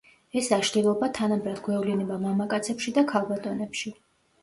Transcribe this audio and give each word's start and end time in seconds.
ეს 0.39 0.47
აშლილობა 0.55 1.09
თანაბრად 1.19 1.63
გვევლინება 1.69 2.19
მამაკაცებში 2.27 2.99
და 3.01 3.09
ქალბატონებში. 3.15 3.99